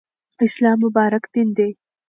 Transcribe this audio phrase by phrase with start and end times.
[0.45, 1.69] اسلام مبارک دین دی.